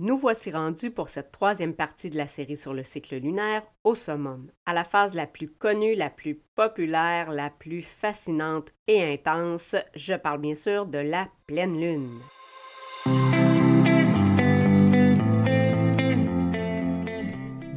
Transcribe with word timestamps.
Nous 0.00 0.16
voici 0.16 0.50
rendus 0.50 0.90
pour 0.90 1.08
cette 1.08 1.30
troisième 1.30 1.72
partie 1.72 2.10
de 2.10 2.16
la 2.16 2.26
série 2.26 2.56
sur 2.56 2.74
le 2.74 2.82
cycle 2.82 3.14
lunaire 3.14 3.62
au 3.84 3.94
summum, 3.94 4.50
à 4.66 4.74
la 4.74 4.82
phase 4.82 5.14
la 5.14 5.28
plus 5.28 5.46
connue, 5.46 5.94
la 5.94 6.10
plus 6.10 6.34
populaire, 6.56 7.30
la 7.30 7.48
plus 7.48 7.80
fascinante 7.80 8.72
et 8.88 9.04
intense. 9.04 9.76
Je 9.94 10.14
parle 10.14 10.40
bien 10.40 10.56
sûr 10.56 10.86
de 10.86 10.98
la 10.98 11.28
pleine 11.46 11.80
lune. 11.80 12.10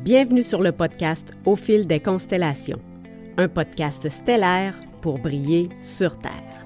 Bienvenue 0.03 0.41
sur 0.41 0.63
le 0.63 0.71
podcast 0.71 1.33
Au 1.45 1.55
fil 1.55 1.85
des 1.85 1.99
constellations, 1.99 2.81
un 3.37 3.47
podcast 3.47 4.09
stellaire 4.09 4.73
pour 5.03 5.19
briller 5.19 5.69
sur 5.83 6.17
Terre. 6.17 6.65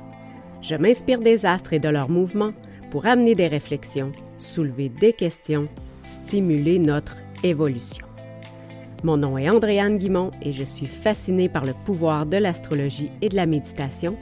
Je 0.62 0.76
m'inspire 0.76 1.20
des 1.20 1.46
astres 1.46 1.74
et 1.74 1.80
de 1.80 1.90
leurs 1.90 2.10
mouvements 2.10 2.54
pour 2.92 3.06
amener 3.06 3.34
des 3.34 3.48
réflexions, 3.48 4.12
soulever 4.38 4.90
des 4.90 5.14
questions, 5.14 5.68
stimuler 6.04 6.78
notre 6.78 7.16
évolution. 7.44 8.06
Mon 9.04 9.18
nom 9.18 9.38
est 9.38 9.50
Andréane 9.50 9.98
Guimont 9.98 10.30
et 10.44 10.52
je 10.52 10.64
suis 10.64 10.86
fascinée 10.86 11.50
par 11.50 11.66
le 11.66 11.74
pouvoir 11.86 12.28
de 12.28 12.38
l'astrologie 12.38 13.10
et 13.22 13.30
de 13.30 13.36
la 13.36 13.48
méditation 13.48 14.16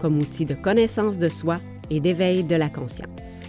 comme 0.00 0.18
outil 0.18 0.44
de 0.44 0.54
connaissance 0.54 1.16
de 1.16 1.28
soi 1.28 1.56
et 1.88 2.00
d'éveil 2.00 2.42
de 2.44 2.56
la 2.56 2.68
conscience. 2.68 3.40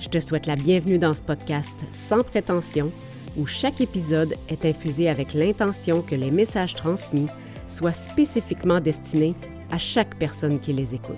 Je 0.00 0.08
te 0.08 0.20
souhaite 0.20 0.46
la 0.46 0.56
bienvenue 0.56 0.98
dans 0.98 1.14
ce 1.14 1.22
podcast 1.22 1.74
sans 1.92 2.22
prétention 2.22 2.90
où 3.38 3.46
chaque 3.46 3.80
épisode 3.80 4.34
est 4.48 4.66
infusé 4.66 5.08
avec 5.08 5.32
l'intention 5.32 6.02
que 6.02 6.14
les 6.14 6.30
messages 6.30 6.74
transmis 6.74 7.28
soient 7.68 7.94
spécifiquement 7.94 8.80
destinés 8.80 9.34
à 9.70 9.78
chaque 9.78 10.18
personne 10.18 10.60
qui 10.60 10.72
les 10.72 10.94
écoute. 10.94 11.16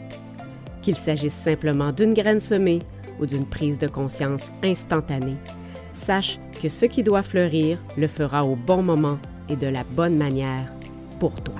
Qu'il 0.82 0.94
s'agisse 0.94 1.34
simplement 1.34 1.90
d'une 1.90 2.14
graine 2.14 2.40
semée 2.40 2.78
ou 3.20 3.26
d'une 3.26 3.46
prise 3.46 3.78
de 3.78 3.88
conscience 3.88 4.50
instantanée, 4.62 5.36
sache 5.92 6.38
que 6.62 6.68
ce 6.68 6.86
qui 6.86 7.02
doit 7.02 7.22
fleurir 7.22 7.78
le 7.96 8.08
fera 8.08 8.44
au 8.44 8.56
bon 8.56 8.82
moment 8.82 9.18
et 9.48 9.56
de 9.56 9.66
la 9.66 9.84
bonne 9.84 10.16
manière 10.16 10.70
pour 11.18 11.42
toi. 11.42 11.54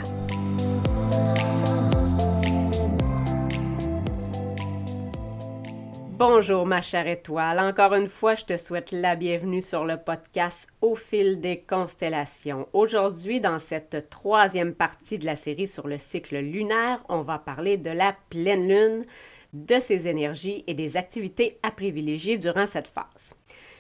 Bonjour 6.19 6.65
ma 6.65 6.81
chère 6.81 7.09
étoile, 7.09 7.61
encore 7.61 7.93
une 7.93 8.09
fois 8.09 8.35
je 8.35 8.47
te 8.47 8.57
souhaite 8.57 8.91
la 8.91 9.17
bienvenue 9.17 9.61
sur 9.61 9.85
le 9.85 9.99
podcast 9.99 10.67
Au 10.81 10.95
fil 10.95 11.41
des 11.41 11.61
constellations. 11.61 12.67
Aujourd'hui 12.73 13.39
dans 13.39 13.59
cette 13.59 14.09
troisième 14.09 14.73
partie 14.73 15.19
de 15.19 15.27
la 15.27 15.37
série 15.37 15.67
sur 15.67 15.87
le 15.87 15.99
cycle 15.99 16.39
lunaire, 16.39 17.05
on 17.11 17.21
va 17.21 17.39
parler 17.39 17.77
de 17.77 17.91
la 17.91 18.17
pleine 18.31 18.67
lune, 18.67 19.05
de 19.53 19.79
ses 19.81 20.09
énergies 20.09 20.65
et 20.67 20.75
des 20.75 20.97
activités 20.97 21.59
à 21.63 21.71
privilégier 21.71 22.39
durant 22.39 22.67
cette 22.67 22.89
phase. 22.89 23.35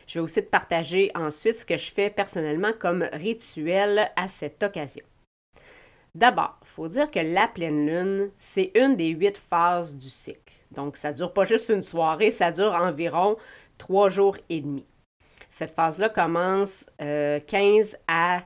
Je 0.06 0.14
vais 0.14 0.25
aussi 0.25 0.42
te 0.42 0.48
partager 0.48 1.11
ensuite 1.14 1.59
ce 1.59 1.67
que 1.67 1.77
je 1.77 1.91
fais 1.91 2.11
personnellement 2.11 2.72
comme 2.78 3.09
rituel 3.12 4.11
à 4.17 4.28
cette 4.28 4.62
occasion. 4.62 5.05
D'abord, 6.14 6.59
il 6.62 6.69
faut 6.69 6.89
dire 6.89 7.11
que 7.11 7.19
la 7.19 7.48
pleine 7.48 7.87
lune, 7.87 8.31
c'est 8.37 8.70
une 8.75 8.97
des 8.97 9.09
huit 9.09 9.37
phases 9.37 9.97
du 9.97 10.09
cycle. 10.09 10.55
Donc, 10.70 10.97
ça 10.97 11.12
ne 11.12 11.17
dure 11.17 11.33
pas 11.33 11.44
juste 11.44 11.69
une 11.69 11.83
soirée, 11.83 12.31
ça 12.31 12.53
dure 12.53 12.72
environ 12.72 13.37
trois 13.77 14.09
jours 14.09 14.37
et 14.48 14.61
demi. 14.61 14.87
Cette 15.48 15.75
phase-là 15.75 16.09
commence 16.09 16.87
15 16.98 17.00
euh, 17.03 17.41
à 18.09 18.41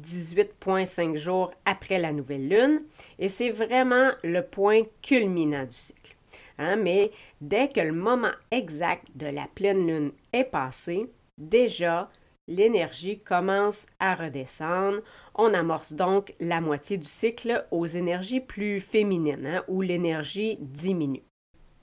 18,5 0.00 1.16
jours 1.16 1.52
après 1.64 1.98
la 1.98 2.12
nouvelle 2.12 2.48
lune 2.48 2.82
et 3.18 3.28
c'est 3.28 3.50
vraiment 3.50 4.10
le 4.22 4.40
point 4.40 4.82
culminant 5.02 5.64
du 5.64 5.72
cycle. 5.72 6.11
Hein, 6.58 6.76
mais 6.76 7.10
dès 7.40 7.68
que 7.68 7.80
le 7.80 7.92
moment 7.92 8.32
exact 8.50 9.06
de 9.14 9.26
la 9.26 9.46
pleine 9.54 9.86
lune 9.86 10.12
est 10.32 10.44
passé, 10.44 11.10
déjà, 11.38 12.10
l'énergie 12.48 13.20
commence 13.20 13.86
à 13.98 14.14
redescendre. 14.14 15.00
On 15.34 15.54
amorce 15.54 15.94
donc 15.94 16.34
la 16.40 16.60
moitié 16.60 16.98
du 16.98 17.08
cycle 17.08 17.66
aux 17.70 17.86
énergies 17.86 18.40
plus 18.40 18.80
féminines, 18.80 19.46
hein, 19.46 19.64
où 19.68 19.80
l'énergie 19.80 20.58
diminue. 20.60 21.22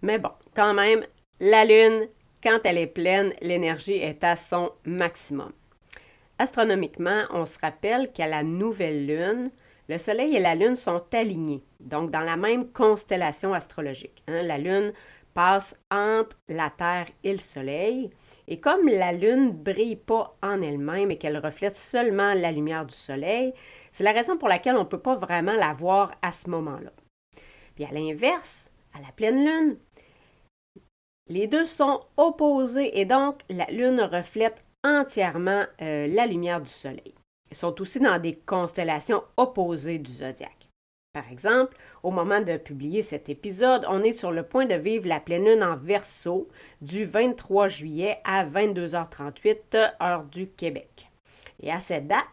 Mais 0.02 0.18
bon, 0.18 0.32
quand 0.56 0.74
même, 0.74 1.06
la 1.40 1.66
Lune, 1.66 2.08
quand 2.44 2.60
elle 2.64 2.78
est 2.78 2.88
pleine, 2.88 3.34
l'énergie 3.42 3.98
est 3.98 4.24
à 4.24 4.36
son 4.36 4.72
maximum. 4.86 5.52
Astronomiquement, 6.38 7.24
on 7.32 7.46
se 7.46 7.60
rappelle 7.60 8.12
qu'à 8.14 8.28
la 8.28 8.44
nouvelle 8.44 9.06
Lune, 9.06 9.52
le 9.90 9.98
Soleil 9.98 10.36
et 10.36 10.40
la 10.40 10.54
Lune 10.54 10.76
sont 10.76 11.04
alignés, 11.14 11.64
donc 11.80 12.12
dans 12.12 12.22
la 12.22 12.38
même 12.38 12.72
constellation 12.72 13.56
astrologique. 13.56 14.24
Hein. 14.28 14.44
La 14.44 14.60
Lune 14.60 14.94
passe 15.34 15.76
entre 15.90 16.38
la 16.48 16.70
Terre 16.70 17.08
et 17.24 17.34
le 17.34 17.40
Soleil, 17.40 18.12
et 18.48 18.60
comme 18.60 18.88
la 18.88 19.12
Lune 19.12 19.52
brille 19.52 19.96
pas 19.96 20.38
en 20.44 20.62
elle-même 20.62 21.10
et 21.10 21.18
qu'elle 21.18 21.40
reflète 21.40 21.76
seulement 21.76 22.36
la 22.36 22.52
lumière 22.52 22.86
du 22.86 22.94
Soleil, 22.94 23.52
c'est 23.92 24.04
la 24.04 24.12
raison 24.12 24.38
pour 24.38 24.48
laquelle 24.48 24.76
on 24.76 24.84
ne 24.84 24.90
peut 24.90 25.02
pas 25.02 25.16
vraiment 25.16 25.54
la 25.54 25.74
voir 25.74 26.14
à 26.22 26.32
ce 26.32 26.52
moment-là. 26.52 26.92
Puis 27.74 27.84
à 27.84 27.92
l'inverse, 27.92 28.70
à 28.94 29.02
la 29.02 29.12
pleine 29.12 29.44
Lune, 29.44 29.78
les 31.30 31.48
deux 31.48 31.66
sont 31.66 32.02
opposés 32.16 33.00
et 33.00 33.06
donc 33.06 33.40
la 33.50 33.66
Lune 33.66 34.02
reflète 34.02 34.64
entièrement 34.84 35.66
euh, 35.82 36.06
la 36.08 36.28
lumière 36.28 36.62
du 36.62 36.70
Soleil 36.70 37.16
sont 37.52 37.82
aussi 37.82 38.00
dans 38.00 38.20
des 38.20 38.36
constellations 38.36 39.24
opposées 39.38 40.00
du 40.00 40.12
zodiaque. 40.12 40.70
Par 41.14 41.32
exemple, 41.32 41.76
au 42.04 42.12
moment 42.12 42.40
de 42.40 42.58
publier 42.58 43.02
cet 43.02 43.30
épisode, 43.30 43.86
on 43.90 44.04
est 44.04 44.12
sur 44.12 44.32
le 44.32 44.44
point 44.44 44.66
de 44.66 44.76
vivre 44.76 45.08
la 45.08 45.20
pleine 45.20 45.46
lune 45.46 45.64
en 45.64 45.76
verso 45.76 46.48
du 46.82 47.04
23 47.04 47.68
juillet 47.68 48.20
à 48.24 48.46
22h38 48.46 49.94
heure 50.02 50.24
du 50.26 50.48
Québec. 50.48 51.10
Et 51.62 51.72
à 51.72 51.80
cette 51.80 52.08
date, 52.08 52.26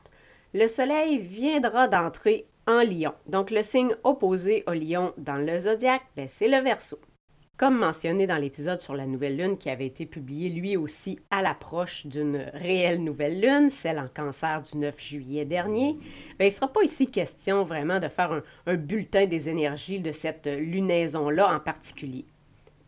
le 0.53 0.69
Soleil 0.69 1.19
viendra 1.19 1.89
d'entrer 1.89 2.47
en 2.67 2.83
Lion. 2.83 3.15
Donc 3.27 3.51
le 3.51 3.63
signe 3.63 3.95
opposé 4.05 4.63
au 4.67 4.73
Lion 4.73 5.15
dans 5.17 5.37
le 5.37 5.59
zodiaque, 5.59 6.07
ben, 6.15 6.29
c'est 6.29 6.49
le 6.49 6.59
Verseau. 6.59 6.99
Comme 7.57 7.79
mentionné 7.79 8.27
dans 8.27 8.37
l'épisode 8.37 8.83
sur 8.83 8.95
la 8.95 9.07
nouvelle 9.07 9.39
lune 9.39 9.57
qui 9.57 9.71
avait 9.71 9.87
été 9.87 10.05
publié 10.05 10.51
lui 10.51 10.77
aussi 10.77 11.19
à 11.31 11.41
l'approche 11.41 12.07
d'une 12.07 12.51
réelle 12.53 13.03
nouvelle 13.03 13.41
lune, 13.41 13.71
celle 13.71 13.99
en 13.99 14.09
cancer 14.09 14.61
du 14.61 14.77
9 14.77 15.01
juillet 15.01 15.47
dernier, 15.47 15.95
bien, 15.95 16.01
il 16.41 16.45
ne 16.45 16.51
sera 16.51 16.71
pas 16.71 16.83
ici 16.83 17.11
question 17.11 17.63
vraiment 17.63 17.99
de 17.99 18.09
faire 18.09 18.31
un, 18.31 18.43
un 18.67 18.75
bulletin 18.75 19.25
des 19.25 19.49
énergies 19.49 20.01
de 20.01 20.13
cette 20.13 20.47
lunaison-là 20.47 21.51
en 21.51 21.59
particulier. 21.59 22.27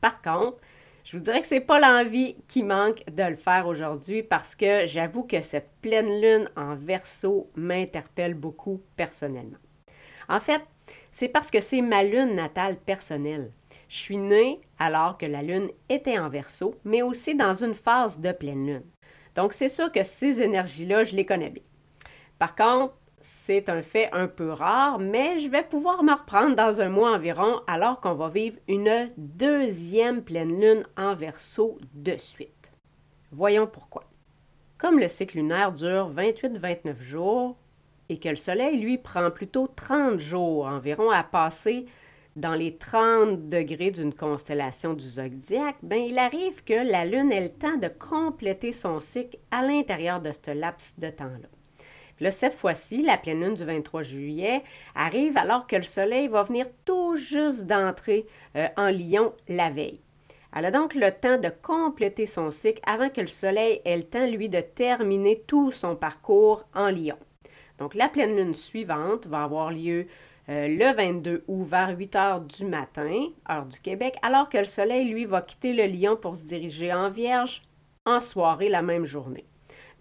Par 0.03 0.21
contre, 0.21 0.63
je 1.03 1.17
vous 1.17 1.23
dirais 1.23 1.41
que 1.41 1.47
ce 1.47 1.55
n'est 1.55 1.61
pas 1.63 1.81
l'envie 1.81 2.37
qui 2.47 2.63
manque 2.63 3.03
de 3.11 3.23
le 3.23 3.37
faire 3.37 3.67
aujourd'hui 3.69 4.23
parce 4.23 4.55
que 4.55 4.85
j'avoue 4.85 5.23
que 5.23 5.41
cette 5.41 5.71
pleine 5.81 6.21
lune 6.21 6.47
en 6.57 6.75
verso 6.75 7.49
m'interpelle 7.57 8.35
beaucoup 8.35 8.83
personnellement. 8.99 9.57
En 10.29 10.41
fait, 10.41 10.61
c'est 11.11 11.29
parce 11.29 11.51
que 11.51 11.61
c'est 11.61 11.81
ma 11.81 12.05
lune 12.05 12.35
natale 12.35 12.77
personnelle. 12.77 13.51
Je 13.89 13.97
suis 13.97 14.19
née 14.19 14.61
alors 14.79 15.17
que 15.17 15.27
la 15.27 15.43
Lune 15.43 15.71
était 15.89 16.19
en 16.19 16.29
verso, 16.29 16.75
mais 16.85 17.03
aussi 17.03 17.35
dans 17.35 17.65
une 17.65 17.75
phase 17.75 18.21
de 18.21 18.33
pleine 18.33 18.67
Lune. 18.67 18.85
Donc, 19.35 19.53
c'est 19.53 19.69
sûr 19.69 19.91
que 19.91 20.03
ces 20.03 20.43
énergies-là, 20.43 21.05
je 21.05 21.17
les 21.17 21.25
connais 21.25 21.51
bien. 21.51 21.63
Par 22.39 22.55
contre, 22.55 22.95
c'est 23.21 23.69
un 23.69 23.83
fait 23.83 24.11
un 24.13 24.29
peu 24.29 24.53
rare, 24.53 24.99
mais 24.99 25.39
je 25.39 25.49
vais 25.49 25.63
pouvoir 25.63 26.03
me 26.03 26.13
reprendre 26.13 26.55
dans 26.55 26.81
un 26.81 26.89
mois 26.89 27.15
environ 27.15 27.61
alors 27.67 28.01
qu'on 28.01 28.15
va 28.15 28.29
vivre 28.29 28.59
une 28.69 29.11
deuxième 29.17 30.23
pleine 30.23 30.61
lune 30.61 30.85
en 30.97 31.15
verso 31.15 31.79
de 31.95 32.17
suite. 32.17 32.73
Voyons 33.33 33.67
pourquoi. 33.67 34.05
Comme 34.77 34.99
le 34.99 35.09
cycle 35.09 35.39
lunaire 35.39 35.73
dure 35.73 36.13
28-29 36.13 37.01
jours 37.01 37.57
et 38.09 38.19
que 38.19 38.29
le 38.29 38.37
Soleil, 38.37 38.81
lui, 38.81 38.99
prend 38.99 39.31
plutôt 39.31 39.67
30 39.67 40.19
jours 40.19 40.67
environ 40.67 41.11
à 41.11 41.23
passer 41.23 41.87
dans 42.39 42.55
les 42.55 42.77
30 42.77 43.49
degrés 43.49 43.91
d'une 43.91 44.15
constellation 44.15 44.95
du 44.95 45.05
zodiaque, 45.05 45.77
ben, 45.83 45.99
il 45.99 46.19
arrive 46.19 46.63
que 46.63 46.89
la 46.91 47.05
Lune 47.05 47.33
ait 47.33 47.41
le 47.41 47.49
temps 47.49 47.77
de 47.77 47.89
compléter 47.89 48.71
son 48.73 49.01
cycle 49.01 49.39
à 49.51 49.67
l'intérieur 49.67 50.21
de 50.21 50.31
ce 50.31 50.53
laps 50.53 50.95
de 50.99 51.11
temps-là. 51.11 51.49
Là, 52.21 52.31
cette 52.31 52.55
fois-ci, 52.55 53.03
la 53.03 53.17
pleine 53.17 53.43
lune 53.43 53.55
du 53.55 53.65
23 53.65 54.03
juillet 54.03 54.63
arrive 54.95 55.37
alors 55.37 55.67
que 55.67 55.77
le 55.77 55.83
Soleil 55.83 56.29
va 56.29 56.43
venir 56.43 56.67
tout 56.85 57.17
juste 57.17 57.67
d'entrer 57.67 58.27
euh, 58.57 58.67
en 58.77 58.91
Lion 58.91 59.33
la 59.49 59.71
veille. 59.71 60.01
Elle 60.57 60.67
a 60.67 60.71
donc 60.71 60.95
le 60.95 61.11
temps 61.13 61.39
de 61.39 61.49
compléter 61.49 62.27
son 62.27 62.51
cycle 62.51 62.81
avant 62.87 63.11
que 63.11 63.21
le 63.21 63.27
Soleil 63.27 63.81
ait 63.85 63.97
le 63.97 64.03
temps, 64.03 64.27
lui, 64.27 64.49
de 64.49 64.61
terminer 64.61 65.43
tout 65.47 65.71
son 65.71 65.95
parcours 65.95 66.65
en 66.75 66.91
Lion. 66.91 67.19
Donc, 67.79 67.95
la 67.95 68.09
pleine 68.09 68.37
lune 68.37 68.55
suivante 68.55 69.27
va 69.27 69.45
avoir 69.45 69.71
lieu 69.71 70.07
euh, 70.51 70.67
le 70.69 70.95
22 70.97 71.45
août 71.47 71.63
vers 71.65 71.97
8 71.97 72.17
heures 72.17 72.41
du 72.41 72.65
matin, 72.65 73.27
heure 73.51 73.67
du 73.67 73.79
Québec, 73.81 74.17
alors 74.23 74.49
que 74.49 74.59
le 74.59 74.65
Soleil, 74.65 75.09
lui, 75.09 75.27
va 75.27 75.43
quitter 75.43 75.75
le 75.75 75.87
Lion 75.87 76.17
pour 76.17 76.37
se 76.37 76.45
diriger 76.45 76.93
en 76.93 77.11
Vierge 77.11 77.63
en 78.07 78.19
soirée 78.19 78.71
la 78.71 78.81
même 78.81 79.05
journée. 79.05 79.47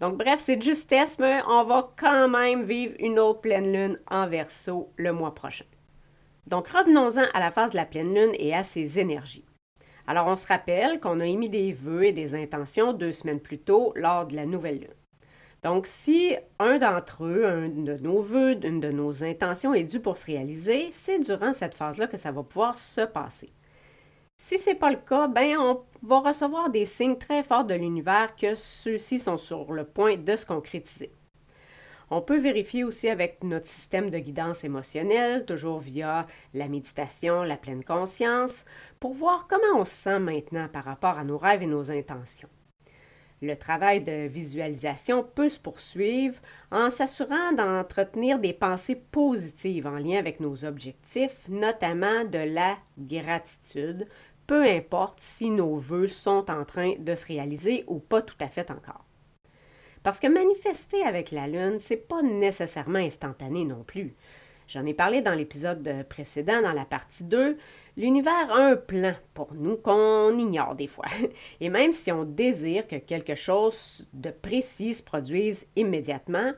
Donc, 0.00 0.16
bref, 0.16 0.40
c'est 0.40 0.56
de 0.56 0.62
justesse, 0.62 1.18
mais 1.18 1.40
on 1.46 1.64
va 1.64 1.90
quand 1.98 2.28
même 2.28 2.62
vivre 2.62 2.94
une 2.98 3.18
autre 3.18 3.40
pleine 3.40 3.72
lune 3.72 3.98
en 4.10 4.26
verso 4.26 4.90
le 4.96 5.12
mois 5.12 5.34
prochain. 5.34 5.66
Donc, 6.46 6.68
revenons-en 6.68 7.26
à 7.34 7.40
la 7.40 7.50
phase 7.50 7.72
de 7.72 7.76
la 7.76 7.84
pleine 7.84 8.14
lune 8.14 8.32
et 8.38 8.54
à 8.54 8.62
ses 8.62 8.98
énergies. 8.98 9.44
Alors, 10.06 10.28
on 10.28 10.36
se 10.36 10.46
rappelle 10.46 11.00
qu'on 11.00 11.20
a 11.20 11.26
émis 11.26 11.50
des 11.50 11.72
vœux 11.72 12.04
et 12.04 12.12
des 12.12 12.34
intentions 12.34 12.94
deux 12.94 13.12
semaines 13.12 13.40
plus 13.40 13.58
tôt 13.58 13.92
lors 13.96 14.26
de 14.26 14.36
la 14.36 14.46
nouvelle 14.46 14.78
lune. 14.78 14.97
Donc, 15.62 15.86
si 15.86 16.36
un 16.60 16.78
d'entre 16.78 17.24
eux, 17.24 17.44
un 17.44 17.68
de 17.68 17.94
nos 17.94 18.20
vœux, 18.20 18.56
une 18.64 18.80
de 18.80 18.92
nos 18.92 19.24
intentions 19.24 19.74
est 19.74 19.84
dû 19.84 19.98
pour 20.00 20.16
se 20.16 20.26
réaliser, 20.26 20.88
c'est 20.92 21.18
durant 21.18 21.52
cette 21.52 21.74
phase-là 21.74 22.06
que 22.06 22.16
ça 22.16 22.30
va 22.30 22.42
pouvoir 22.44 22.78
se 22.78 23.00
passer. 23.00 23.52
Si 24.40 24.56
ce 24.56 24.70
n'est 24.70 24.76
pas 24.76 24.90
le 24.90 24.98
cas, 24.98 25.26
ben 25.26 25.56
on 25.58 25.82
va 26.04 26.20
recevoir 26.20 26.70
des 26.70 26.84
signes 26.84 27.18
très 27.18 27.42
forts 27.42 27.64
de 27.64 27.74
l'univers 27.74 28.36
que 28.36 28.54
ceux-ci 28.54 29.18
sont 29.18 29.36
sur 29.36 29.72
le 29.72 29.84
point 29.84 30.16
de 30.16 30.36
se 30.36 30.46
concrétiser. 30.46 31.10
On 32.10 32.22
peut 32.22 32.38
vérifier 32.38 32.84
aussi 32.84 33.08
avec 33.08 33.42
notre 33.42 33.66
système 33.66 34.10
de 34.10 34.18
guidance 34.18 34.62
émotionnelle, 34.62 35.44
toujours 35.44 35.80
via 35.80 36.26
la 36.54 36.68
méditation, 36.68 37.42
la 37.42 37.56
pleine 37.56 37.84
conscience, 37.84 38.64
pour 39.00 39.12
voir 39.12 39.48
comment 39.48 39.80
on 39.80 39.84
se 39.84 39.92
sent 39.92 40.20
maintenant 40.20 40.68
par 40.68 40.84
rapport 40.84 41.18
à 41.18 41.24
nos 41.24 41.36
rêves 41.36 41.64
et 41.64 41.66
nos 41.66 41.90
intentions. 41.90 42.48
Le 43.40 43.54
travail 43.54 44.00
de 44.00 44.26
visualisation 44.26 45.22
peut 45.22 45.48
se 45.48 45.60
poursuivre 45.60 46.38
en 46.72 46.90
s'assurant 46.90 47.52
d'entretenir 47.52 48.40
des 48.40 48.52
pensées 48.52 48.96
positives 48.96 49.86
en 49.86 49.98
lien 49.98 50.18
avec 50.18 50.40
nos 50.40 50.64
objectifs, 50.64 51.48
notamment 51.48 52.24
de 52.24 52.38
la 52.38 52.76
gratitude, 52.98 54.08
peu 54.48 54.64
importe 54.64 55.20
si 55.20 55.50
nos 55.50 55.76
vœux 55.76 56.08
sont 56.08 56.50
en 56.50 56.64
train 56.64 56.94
de 56.98 57.14
se 57.14 57.26
réaliser 57.26 57.84
ou 57.86 58.00
pas 58.00 58.22
tout 58.22 58.36
à 58.40 58.48
fait 58.48 58.70
encore. 58.70 59.04
Parce 60.02 60.20
que 60.20 60.26
manifester 60.26 61.02
avec 61.02 61.30
la 61.30 61.46
Lune, 61.46 61.78
c'est 61.78 62.08
pas 62.08 62.22
nécessairement 62.22 62.98
instantané 62.98 63.64
non 63.64 63.84
plus. 63.84 64.14
J'en 64.68 64.84
ai 64.84 64.94
parlé 64.94 65.22
dans 65.22 65.34
l'épisode 65.34 66.04
précédent, 66.08 66.60
dans 66.60 66.72
la 66.72 66.84
partie 66.84 67.24
2. 67.24 67.56
L'univers 67.98 68.52
a 68.52 68.58
un 68.58 68.76
plan 68.76 69.14
pour 69.34 69.54
nous 69.54 69.76
qu'on 69.76 70.38
ignore 70.38 70.76
des 70.76 70.86
fois. 70.86 71.06
Et 71.60 71.68
même 71.68 71.90
si 71.92 72.12
on 72.12 72.22
désire 72.22 72.86
que 72.86 72.94
quelque 72.94 73.34
chose 73.34 74.06
de 74.12 74.30
précis 74.30 74.94
se 74.94 75.02
produise 75.02 75.66
immédiatement, 75.74 76.52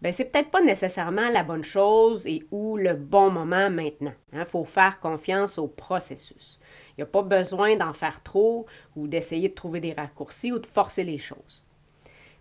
ben 0.00 0.12
c'est 0.12 0.26
peut-être 0.26 0.52
pas 0.52 0.62
nécessairement 0.62 1.28
la 1.30 1.42
bonne 1.42 1.64
chose 1.64 2.28
et 2.28 2.44
ou 2.52 2.76
le 2.76 2.94
bon 2.94 3.30
moment 3.30 3.68
maintenant. 3.68 4.12
Il 4.32 4.38
hein. 4.38 4.44
faut 4.44 4.64
faire 4.64 5.00
confiance 5.00 5.58
au 5.58 5.66
processus. 5.66 6.60
Il 6.90 7.00
n'y 7.00 7.02
a 7.02 7.06
pas 7.06 7.22
besoin 7.22 7.74
d'en 7.74 7.92
faire 7.92 8.22
trop 8.22 8.66
ou 8.94 9.08
d'essayer 9.08 9.48
de 9.48 9.54
trouver 9.54 9.80
des 9.80 9.92
raccourcis 9.92 10.52
ou 10.52 10.60
de 10.60 10.66
forcer 10.66 11.02
les 11.02 11.18
choses. 11.18 11.64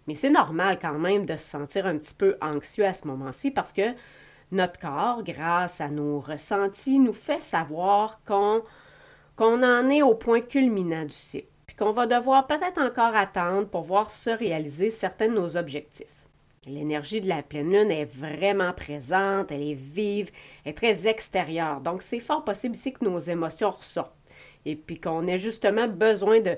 Mais 0.05 0.13
c'est 0.13 0.29
normal 0.29 0.77
quand 0.79 0.99
même 0.99 1.25
de 1.25 1.35
se 1.35 1.47
sentir 1.47 1.87
un 1.87 1.97
petit 1.97 2.13
peu 2.13 2.37
anxieux 2.43 2.85
à 2.85 2.93
ce 2.93 3.07
moment-ci 3.07 3.49
parce 3.49 3.73
que 3.73 3.95
notre 4.51 4.79
corps, 4.79 5.23
grâce 5.23 5.81
à 5.81 5.89
nos 5.89 6.19
ressentis, 6.19 6.99
nous 6.99 7.13
fait 7.13 7.41
savoir 7.41 8.21
qu'on 8.25 8.63
en 9.39 9.89
est 9.89 10.01
au 10.01 10.15
point 10.15 10.41
culminant 10.41 11.03
du 11.05 11.13
cycle, 11.13 11.47
puis 11.65 11.75
qu'on 11.75 11.91
va 11.91 12.07
devoir 12.07 12.47
peut-être 12.47 12.79
encore 12.79 13.15
attendre 13.15 13.67
pour 13.67 13.81
voir 13.81 14.11
se 14.11 14.29
réaliser 14.29 14.89
certains 14.89 15.27
de 15.27 15.33
nos 15.33 15.57
objectifs. 15.57 16.07
L'énergie 16.67 17.21
de 17.21 17.27
la 17.27 17.43
pleine 17.43 17.71
lune 17.71 17.91
est 17.91 18.05
vraiment 18.05 18.73
présente, 18.73 19.51
elle 19.51 19.61
est 19.61 19.75
vive, 19.75 20.31
elle 20.63 20.71
est 20.71 20.73
très 20.73 21.07
extérieure. 21.07 21.79
Donc, 21.79 22.01
c'est 22.01 22.19
fort 22.19 22.43
possible 22.43 22.75
ici 22.75 22.91
que 22.91 23.05
nos 23.05 23.19
émotions 23.19 23.69
ressortent 23.69 24.15
et 24.65 24.75
puis 24.75 24.99
qu'on 24.99 25.27
ait 25.27 25.37
justement 25.37 25.87
besoin 25.87 26.39
de, 26.39 26.57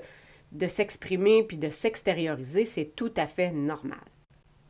de 0.52 0.66
s'exprimer 0.66 1.42
puis 1.42 1.58
de 1.58 1.68
s'extérioriser, 1.68 2.64
c'est 2.64 2.96
tout 2.96 3.12
à 3.16 3.26
fait 3.26 3.52
normal. 3.52 3.98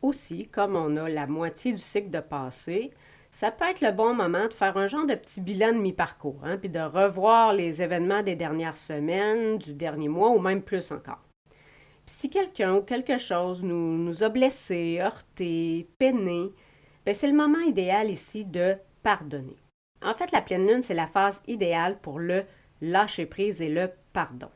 Aussi, 0.02 0.48
comme 0.48 0.76
on 0.76 0.96
a 0.96 1.08
la 1.08 1.26
moitié 1.26 1.72
du 1.72 1.78
cycle 1.78 2.10
de 2.10 2.20
passé, 2.20 2.92
ça 3.30 3.50
peut 3.50 3.66
être 3.66 3.80
le 3.80 3.92
bon 3.92 4.14
moment 4.14 4.46
de 4.46 4.54
faire 4.54 4.76
un 4.76 4.86
genre 4.86 5.06
de 5.06 5.14
petit 5.14 5.40
bilan 5.40 5.72
de 5.72 5.78
mi-parcours, 5.78 6.40
hein, 6.44 6.56
puis 6.56 6.68
de 6.68 6.80
revoir 6.80 7.52
les 7.52 7.82
événements 7.82 8.22
des 8.22 8.36
dernières 8.36 8.76
semaines, 8.76 9.58
du 9.58 9.74
dernier 9.74 10.08
mois 10.08 10.30
ou 10.30 10.38
même 10.38 10.62
plus 10.62 10.90
encore. 10.92 11.22
Puis 12.06 12.14
si 12.14 12.30
quelqu'un 12.30 12.74
ou 12.76 12.82
quelque 12.82 13.18
chose 13.18 13.62
nous, 13.62 13.98
nous 13.98 14.24
a 14.24 14.28
blessés, 14.30 14.98
heurtés, 15.00 15.88
peinés, 15.98 16.52
ben, 17.04 17.14
c'est 17.14 17.28
le 17.28 17.36
moment 17.36 17.60
idéal 17.60 18.10
ici 18.10 18.44
de 18.44 18.76
pardonner. 19.02 19.56
En 20.02 20.14
fait, 20.14 20.32
la 20.32 20.40
pleine 20.40 20.66
lune, 20.66 20.82
c'est 20.82 20.94
la 20.94 21.06
phase 21.06 21.42
idéale 21.46 21.98
pour 22.00 22.18
le 22.18 22.44
lâcher 22.80 23.26
prise 23.26 23.60
et 23.60 23.68
le 23.68 23.90
pardon. 24.12 24.50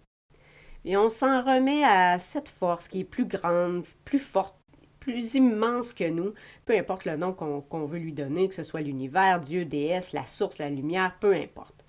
Et 0.85 0.97
on 0.97 1.09
s'en 1.09 1.43
remet 1.43 1.85
à 1.85 2.19
cette 2.19 2.49
force 2.49 2.89
qui 2.89 3.01
est 3.01 3.05
plus 3.05 3.27
grande, 3.27 3.85
plus 4.05 4.19
forte, 4.19 4.57
plus 5.03 5.35
immense 5.35 5.93
que 5.93 6.09
nous, 6.09 6.33
peu 6.65 6.79
importe 6.79 7.05
le 7.05 7.17
nom 7.17 7.33
qu'on 7.33 7.85
veut 7.85 7.99
lui 7.99 8.13
donner, 8.13 8.49
que 8.49 8.55
ce 8.55 8.63
soit 8.63 8.83
l'univers, 8.83 9.41
Dieu, 9.41 9.65
déesse, 9.65 10.13
la 10.13 10.27
source, 10.27 10.59
la 10.59 10.71
lumière, 10.71 11.17
peu 11.21 11.35
importe. 11.35 11.85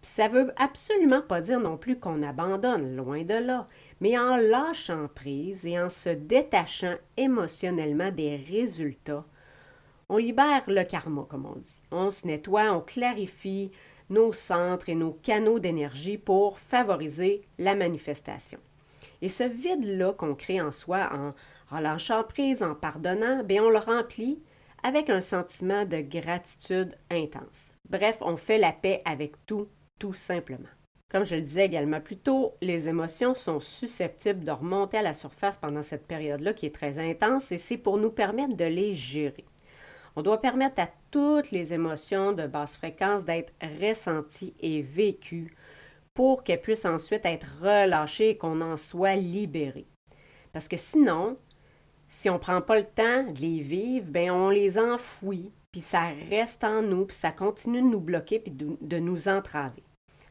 Puis 0.00 0.10
ça 0.10 0.28
veut 0.28 0.52
absolument 0.56 1.22
pas 1.22 1.40
dire 1.40 1.60
non 1.60 1.76
plus 1.76 1.98
qu'on 1.98 2.22
abandonne, 2.22 2.96
loin 2.96 3.22
de 3.22 3.34
là, 3.34 3.66
mais 4.00 4.18
en 4.18 4.36
lâchant 4.36 5.08
prise 5.14 5.66
et 5.66 5.78
en 5.78 5.88
se 5.88 6.10
détachant 6.10 6.96
émotionnellement 7.16 8.10
des 8.10 8.36
résultats, 8.36 9.24
on 10.08 10.16
libère 10.16 10.64
le 10.66 10.84
karma, 10.84 11.26
comme 11.28 11.46
on 11.46 11.58
dit. 11.58 11.78
On 11.90 12.10
se 12.10 12.26
nettoie, 12.26 12.72
on 12.72 12.80
clarifie, 12.80 13.70
nos 14.10 14.32
centres 14.32 14.88
et 14.88 14.94
nos 14.94 15.12
canaux 15.12 15.58
d'énergie 15.58 16.18
pour 16.18 16.58
favoriser 16.58 17.42
la 17.58 17.74
manifestation. 17.74 18.58
Et 19.20 19.28
ce 19.28 19.44
vide-là 19.44 20.12
qu'on 20.12 20.34
crée 20.34 20.60
en 20.60 20.70
soi 20.70 21.08
en, 21.70 21.80
lâchant 21.80 22.24
prise, 22.24 22.62
en 22.62 22.74
pardonnant, 22.74 23.42
bien 23.44 23.64
on 23.64 23.70
le 23.70 23.78
remplit 23.78 24.42
avec 24.82 25.10
un 25.10 25.20
sentiment 25.20 25.84
de 25.84 26.00
gratitude 26.00 26.94
intense. 27.10 27.72
Bref, 27.88 28.18
on 28.20 28.36
fait 28.36 28.58
la 28.58 28.72
paix 28.72 29.02
avec 29.04 29.34
tout, 29.46 29.68
tout 29.98 30.14
simplement. 30.14 30.68
Comme 31.10 31.24
je 31.24 31.36
le 31.36 31.40
disais 31.40 31.64
également 31.64 32.02
plus 32.02 32.18
tôt, 32.18 32.54
les 32.60 32.86
émotions 32.86 33.32
sont 33.32 33.60
susceptibles 33.60 34.44
de 34.44 34.50
remonter 34.50 34.98
à 34.98 35.02
la 35.02 35.14
surface 35.14 35.56
pendant 35.56 35.82
cette 35.82 36.06
période-là 36.06 36.52
qui 36.52 36.66
est 36.66 36.74
très 36.74 36.98
intense 36.98 37.50
et 37.50 37.56
c'est 37.56 37.78
pour 37.78 37.96
nous 37.96 38.10
permettre 38.10 38.56
de 38.56 38.66
les 38.66 38.94
gérer. 38.94 39.46
On 40.16 40.22
doit 40.22 40.40
permettre 40.40 40.82
à 40.82 40.88
toutes 41.10 41.50
les 41.50 41.72
émotions 41.72 42.32
de 42.32 42.46
basse 42.46 42.76
fréquence 42.76 43.24
d'être 43.24 43.54
ressenties 43.80 44.54
et 44.60 44.82
vécues 44.82 45.54
pour 46.12 46.44
qu'elles 46.44 46.60
puissent 46.60 46.84
ensuite 46.84 47.24
être 47.24 47.46
relâchées 47.62 48.30
et 48.30 48.36
qu'on 48.36 48.60
en 48.60 48.76
soit 48.76 49.14
libéré. 49.14 49.86
Parce 50.52 50.68
que 50.68 50.76
sinon, 50.76 51.38
si 52.08 52.30
on 52.30 52.34
ne 52.34 52.38
prend 52.38 52.60
pas 52.60 52.78
le 52.78 52.84
temps 52.84 53.24
de 53.24 53.40
les 53.40 53.60
vivre, 53.60 54.06
ben 54.08 54.30
on 54.30 54.50
les 54.50 54.78
enfouit, 54.78 55.52
puis 55.72 55.80
ça 55.80 56.10
reste 56.30 56.64
en 56.64 56.82
nous, 56.82 57.04
puis 57.04 57.16
ça 57.16 57.30
continue 57.30 57.82
de 57.82 57.86
nous 57.86 58.00
bloquer, 58.00 58.38
puis 58.38 58.52
de, 58.52 58.98
nous 58.98 59.28
entraver, 59.28 59.82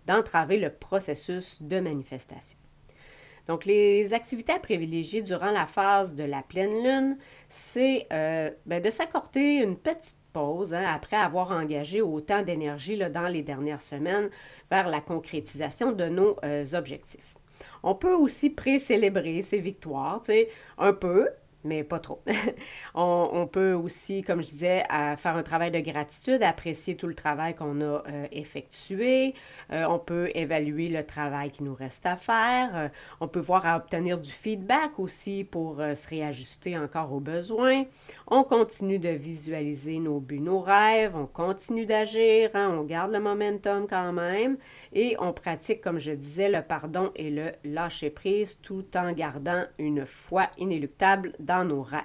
d'entraver 0.05 0.57
le 0.57 0.71
processus 0.71 1.61
de 1.61 1.79
manifestation. 1.79 2.57
Donc, 3.45 3.63
les 3.63 4.13
activités 4.13 4.51
à 4.51 4.59
privilégier 4.59 5.21
durant 5.21 5.51
la 5.51 5.65
phase 5.65 6.15
de 6.15 6.25
la 6.25 6.43
pleine 6.43 6.83
lune, 6.83 7.17
c'est 7.47 8.05
euh, 8.11 8.49
ben, 8.65 8.81
de 8.81 8.89
s'accorder 8.89 9.39
une 9.39 9.77
petite 9.77 10.17
pause 10.33 10.73
hein, 10.73 10.83
après 10.85 11.15
avoir 11.15 11.51
engagé 11.51 12.01
autant 12.01 12.41
d'énergie 12.41 12.97
dans 12.97 13.27
les 13.27 13.43
dernières 13.43 13.81
semaines 13.81 14.29
vers 14.69 14.89
la 14.89 14.99
concrétisation 14.99 15.93
de 15.93 16.05
nos 16.05 16.35
euh, 16.43 16.65
objectifs. 16.73 17.35
On 17.83 17.95
peut 17.95 18.13
aussi 18.13 18.49
pré-célébrer 18.49 19.41
ses 19.41 19.59
victoires, 19.59 20.21
un 20.77 20.93
peu, 20.93 21.29
mais 21.63 21.83
pas 21.83 21.99
trop. 21.99 22.21
on, 22.93 23.47
peut 23.47 23.73
aussi, 23.73 24.21
comme 24.21 24.41
je 24.41 24.47
disais, 24.47 24.83
faire 25.17 25.35
un 25.35 25.43
travail 25.43 25.71
de 25.71 25.79
gratitude, 25.79 26.43
apprécier 26.43 26.95
tout 26.95 27.07
le 27.07 27.15
travail 27.15 27.55
qu'on 27.55 27.81
a 27.81 28.03
euh, 28.07 28.27
effectué. 28.31 29.33
Euh, 29.71 29.85
on 29.89 29.99
peut 29.99 30.29
évaluer 30.35 30.87
le 30.89 31.03
travail 31.05 31.51
qui 31.51 31.63
nous 31.63 31.75
reste 31.75 32.05
à 32.05 32.15
faire. 32.15 32.71
Euh, 32.75 32.89
on 33.19 33.27
peut 33.27 33.39
voir 33.39 33.65
à 33.65 33.77
obtenir 33.77 34.17
du 34.17 34.31
feedback 34.31 34.99
aussi 34.99 35.43
pour 35.43 35.77
se 35.77 36.07
réajuster 36.07 36.77
encore 36.77 37.13
aux 37.13 37.19
besoins. 37.19 37.83
On 38.27 38.43
continue 38.43 38.99
de 38.99 39.09
visualiser 39.09 39.99
nos 39.99 40.19
buts, 40.19 40.39
nos 40.39 40.59
rêves. 40.59 41.15
On 41.15 41.25
continue 41.25 41.85
d'agir. 41.85 42.51
Hein. 42.53 42.75
on 42.77 42.83
garde 42.83 43.11
le 43.11 43.19
momentum 43.19 43.87
quand 43.87 44.13
même. 44.13 44.57
Et 44.93 45.15
on 45.19 45.33
pratique, 45.33 45.81
comme 45.81 45.99
je 45.99 46.11
disais, 46.11 46.49
le 46.49 46.61
pardon 46.61 47.11
et 47.15 47.29
le 47.29 47.51
lâcher 47.63 48.09
prise 48.09 48.59
tout 48.61 48.85
en 48.95 49.11
gardant 49.11 49.63
une 49.79 50.05
foi 50.05 50.49
inéluctable 50.57 51.33
dans 51.47 51.65
nos 51.65 51.81
rêves. 51.81 52.03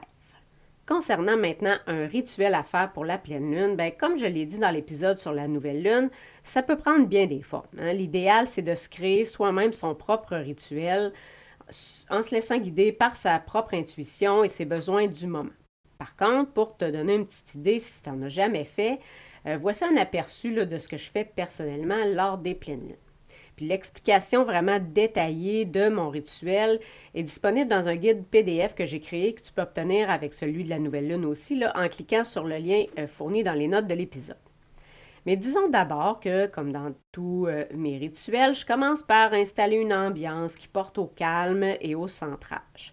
Concernant 0.86 1.36
maintenant 1.36 1.76
un 1.86 2.06
rituel 2.06 2.54
à 2.54 2.62
faire 2.62 2.92
pour 2.92 3.04
la 3.04 3.18
pleine 3.18 3.50
lune, 3.52 3.76
bien, 3.76 3.90
comme 3.90 4.18
je 4.18 4.26
l'ai 4.26 4.46
dit 4.46 4.58
dans 4.58 4.70
l'épisode 4.70 5.18
sur 5.18 5.32
la 5.32 5.46
nouvelle 5.46 5.82
lune, 5.82 6.08
ça 6.42 6.62
peut 6.62 6.76
prendre 6.76 7.06
bien 7.06 7.26
des 7.26 7.42
formes. 7.42 7.66
Hein. 7.78 7.92
L'idéal, 7.92 8.48
c'est 8.48 8.62
de 8.62 8.74
se 8.74 8.88
créer 8.88 9.24
soi-même 9.24 9.72
son 9.72 9.94
propre 9.94 10.36
rituel 10.36 11.12
en 12.10 12.22
se 12.22 12.34
laissant 12.34 12.58
guider 12.58 12.92
par 12.92 13.16
sa 13.16 13.38
propre 13.38 13.74
intuition 13.74 14.44
et 14.44 14.48
ses 14.48 14.64
besoins 14.64 15.06
du 15.06 15.26
moment. 15.26 15.50
Par 15.98 16.16
contre, 16.16 16.50
pour 16.52 16.76
te 16.76 16.84
donner 16.84 17.14
une 17.14 17.26
petite 17.26 17.54
idée, 17.54 17.78
si 17.78 18.02
tu 18.02 18.10
n'en 18.10 18.22
as 18.22 18.28
jamais 18.28 18.64
fait, 18.64 18.98
euh, 19.46 19.56
voici 19.56 19.84
un 19.84 19.96
aperçu 19.96 20.52
de 20.52 20.78
ce 20.78 20.88
que 20.88 20.96
je 20.96 21.08
fais 21.08 21.24
personnellement 21.24 22.04
lors 22.12 22.38
des 22.38 22.54
pleines 22.54 22.88
lunes. 22.88 22.96
L'explication 23.62 24.42
vraiment 24.42 24.80
détaillée 24.80 25.64
de 25.64 25.88
mon 25.88 26.08
rituel 26.08 26.80
est 27.14 27.22
disponible 27.22 27.70
dans 27.70 27.86
un 27.86 27.94
guide 27.94 28.24
PDF 28.26 28.74
que 28.74 28.84
j'ai 28.84 28.98
créé 28.98 29.34
que 29.34 29.40
tu 29.40 29.52
peux 29.52 29.62
obtenir 29.62 30.10
avec 30.10 30.32
celui 30.32 30.64
de 30.64 30.68
la 30.68 30.80
nouvelle 30.80 31.06
lune 31.06 31.24
aussi 31.24 31.62
en 31.76 31.86
cliquant 31.86 32.24
sur 32.24 32.42
le 32.42 32.56
lien 32.56 32.82
euh, 32.98 33.06
fourni 33.06 33.44
dans 33.44 33.52
les 33.52 33.68
notes 33.68 33.86
de 33.86 33.94
l'épisode. 33.94 34.36
Mais 35.26 35.36
disons 35.36 35.68
d'abord 35.68 36.18
que, 36.18 36.46
comme 36.46 36.72
dans 36.72 36.92
tous 37.12 37.46
euh, 37.46 37.64
mes 37.72 37.98
rituels, 37.98 38.52
je 38.52 38.66
commence 38.66 39.04
par 39.04 39.32
installer 39.32 39.76
une 39.76 39.94
ambiance 39.94 40.56
qui 40.56 40.66
porte 40.66 40.98
au 40.98 41.06
calme 41.06 41.76
et 41.80 41.94
au 41.94 42.08
centrage. 42.08 42.92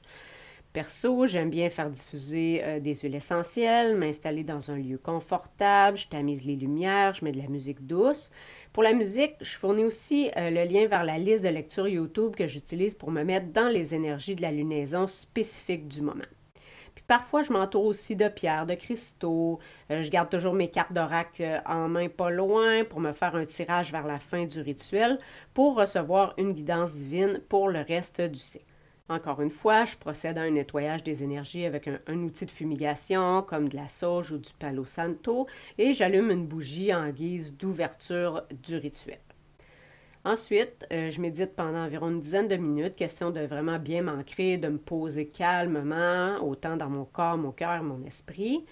J'aime 1.26 1.50
bien 1.50 1.70
faire 1.70 1.90
diffuser 1.90 2.62
euh, 2.64 2.80
des 2.80 2.96
huiles 2.96 3.16
essentielles, 3.16 3.96
m'installer 3.96 4.44
dans 4.44 4.72
un 4.72 4.78
lieu 4.78 4.98
confortable, 4.98 5.98
je 5.98 6.08
tamise 6.08 6.46
les 6.46 6.56
lumières, 6.56 7.14
je 7.14 7.26
mets 7.26 7.32
de 7.32 7.38
la 7.38 7.48
musique 7.48 7.86
douce. 7.86 8.30
Pour 8.72 8.84
la 8.84 8.94
musique, 8.94 9.36
je 9.42 9.58
fournis 9.58 9.84
aussi 9.84 10.32
euh, 10.38 10.50
le 10.50 10.64
lien 10.64 10.88
vers 10.88 11.04
la 11.04 11.18
liste 11.18 11.44
de 11.44 11.50
lecture 11.50 11.88
YouTube 11.88 12.36
que 12.36 12.48
j'utilise 12.48 12.96
pour 12.96 13.12
me 13.12 13.24
mettre 13.24 13.48
dans 13.52 13.68
les 13.68 13.94
énergies 13.94 14.36
de 14.36 14.42
la 14.42 14.52
lunaison 14.52 15.08
spécifique 15.08 15.88
du 15.88 16.02
moment. 16.02 16.24
Puis 16.96 17.04
parfois, 17.06 17.42
je 17.42 17.52
m'entoure 17.52 17.86
aussi 17.86 18.16
de 18.16 18.28
pierres, 18.28 18.66
de 18.66 18.76
cristaux. 18.76 19.60
Euh, 19.92 20.02
je 20.02 20.10
garde 20.10 20.30
toujours 20.30 20.54
mes 20.54 20.70
cartes 20.70 20.94
d'oracle 20.94 21.62
en 21.66 21.90
main 21.90 22.08
pas 22.08 22.30
loin 22.30 22.86
pour 22.86 23.00
me 23.02 23.12
faire 23.12 23.36
un 23.36 23.46
tirage 23.46 23.92
vers 23.92 24.08
la 24.08 24.20
fin 24.20 24.46
du 24.46 24.62
rituel 24.62 25.18
pour 25.54 25.76
recevoir 25.76 26.34
une 26.38 26.54
guidance 26.54 26.94
divine 26.94 27.42
pour 27.50 27.68
le 27.68 27.82
reste 27.82 28.22
du 28.22 28.40
cycle. 28.40 28.69
Encore 29.10 29.42
une 29.42 29.50
fois, 29.50 29.86
je 29.86 29.98
procède 29.98 30.38
à 30.38 30.42
un 30.42 30.52
nettoyage 30.52 31.02
des 31.02 31.24
énergies 31.24 31.66
avec 31.66 31.88
un, 31.88 32.18
outil 32.20 32.46
de 32.46 32.52
fumigation 32.52 33.42
comme 33.42 33.68
de 33.68 33.76
la 33.76 33.88
sauge 33.88 34.32
ou 34.32 34.38
du 34.38 34.54
palo 34.60 34.86
santo 34.86 35.48
et 35.80 35.94
j'allume 35.94 36.30
une 36.30 36.46
bougie 36.46 36.94
en 36.94 37.10
guise 37.10 37.58
d'ouverture 37.58 38.44
du 38.64 38.78
rituel. 38.78 39.18
Ensuite, 40.26 40.86
euh, 40.94 41.10
je 41.10 41.22
médite 41.22 41.56
pendant 41.56 41.86
environ 41.86 42.10
une 42.10 42.20
dizaine 42.20 42.48
de 42.48 42.56
minutes, 42.56 42.96
question 42.96 43.32
de 43.32 43.40
vraiment 43.40 43.80
bien 43.80 44.04
m'ancrer, 44.04 44.60
de 44.60 44.68
me 44.68 44.78
poser 44.78 45.28
calmement, 45.28 46.38
autant 46.44 46.78
dans 46.78 46.90
mon 46.90 47.06
corps, 47.06 47.38
mon 47.38 47.52
cœur, 47.52 47.82
mon 47.82 48.06
esprit. 48.06 48.64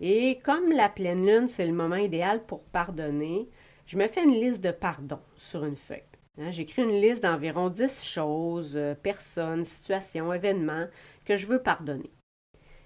Et 0.00 0.36
comme 0.44 0.72
la 0.72 0.90
pleine 0.90 1.24
lune, 1.24 1.48
c'est 1.48 1.66
le 1.66 1.72
moment 1.72 1.96
idéal 1.96 2.44
pour 2.44 2.64
pardonner, 2.64 3.48
je 3.86 3.96
me 3.96 4.06
fais 4.08 4.24
une 4.24 4.34
liste 4.34 4.62
de 4.62 4.72
pardons 4.72 5.20
sur 5.36 5.64
une 5.64 5.76
feuille. 5.76 6.09
Hein, 6.38 6.50
j'écris 6.52 6.82
une 6.82 7.00
liste 7.00 7.24
d'environ 7.24 7.70
10 7.70 8.04
choses, 8.04 8.76
euh, 8.76 8.94
personnes, 8.94 9.64
situations, 9.64 10.32
événements 10.32 10.86
que 11.24 11.36
je 11.36 11.46
veux 11.46 11.62
pardonner. 11.62 12.10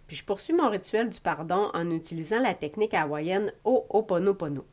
Puis 0.07 0.17
je 0.17 0.25
poursuis 0.25 0.55
mon 0.55 0.71
rituel 0.71 1.11
du 1.11 1.21
pardon 1.21 1.71
en 1.75 1.91
utilisant 1.91 2.41
la 2.41 2.55
technique 2.55 2.95
hawaïenne 2.95 3.53
Ho'oponopono. 3.65 4.65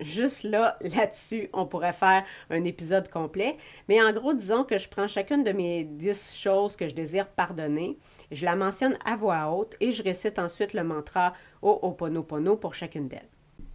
Juste 0.00 0.42
là, 0.44 0.76
là-dessus, 0.82 1.48
on 1.52 1.66
pourrait 1.66 1.92
faire 1.92 2.24
un 2.50 2.64
épisode 2.64 3.08
complet. 3.08 3.56
Mais 3.88 4.02
en 4.02 4.12
gros, 4.12 4.34
disons 4.34 4.64
que 4.64 4.78
je 4.78 4.88
prends 4.88 5.08
chacune 5.08 5.44
de 5.44 5.52
mes 5.52 5.84
10 5.84 6.36
choses 6.36 6.76
que 6.76 6.88
je 6.88 6.94
désire 6.94 7.28
pardonner, 7.28 7.98
je 8.30 8.44
la 8.44 8.56
mentionne 8.56 8.98
à 9.04 9.16
voix 9.16 9.50
haute 9.50 9.76
et 9.80 9.92
je 9.92 10.02
récite 10.02 10.38
ensuite 10.38 10.74
le 10.74 10.84
mantra 10.84 11.32
Ho'oponopono 11.62 12.56
pour 12.56 12.74
chacune 12.74 13.08
d'elles. 13.08 13.33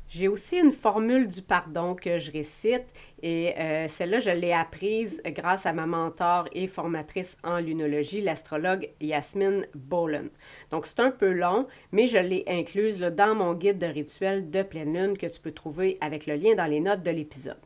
J'ai 0.09 0.27
aussi 0.27 0.57
une 0.57 0.71
formule 0.71 1.27
du 1.27 1.43
pardon 1.43 1.93
que 1.93 2.17
je 2.17 2.31
récite 2.31 2.85
et 3.21 3.53
euh, 3.59 3.87
celle-là, 3.87 4.17
je 4.17 4.31
l'ai 4.31 4.51
apprise 4.51 5.21
grâce 5.23 5.67
à 5.67 5.73
ma 5.73 5.85
mentor 5.85 6.47
et 6.51 6.65
formatrice 6.65 7.37
en 7.43 7.59
lunologie, 7.59 8.19
l'astrologue 8.19 8.89
Yasmine 9.01 9.67
Bolan. 9.75 10.29
Donc, 10.71 10.87
c'est 10.87 10.99
un 10.99 11.11
peu 11.11 11.31
long, 11.31 11.67
mais 11.91 12.07
je 12.07 12.17
l'ai 12.17 12.43
incluse 12.47 12.97
dans 12.97 13.35
mon 13.35 13.53
guide 13.53 13.77
de 13.77 13.85
rituel 13.85 14.49
de 14.49 14.63
pleine 14.63 14.93
lune 14.93 15.15
que 15.15 15.27
tu 15.27 15.39
peux 15.39 15.51
trouver 15.51 15.99
avec 16.01 16.25
le 16.25 16.33
lien 16.33 16.55
dans 16.55 16.65
les 16.65 16.79
notes 16.79 17.03
de 17.03 17.11
l'épisode. 17.11 17.61